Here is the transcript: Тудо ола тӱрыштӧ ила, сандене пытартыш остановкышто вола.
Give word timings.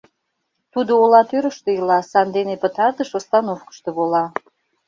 Тудо 0.73 0.91
ола 1.03 1.21
тӱрыштӧ 1.29 1.69
ила, 1.79 1.99
сандене 2.11 2.55
пытартыш 2.61 3.09
остановкышто 3.17 3.89
вола. 3.97 4.25